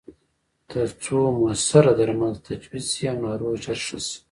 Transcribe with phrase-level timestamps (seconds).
[0.69, 4.19] ترڅو موثره درمل تجویز شي او ناروغ ژر ښه شي.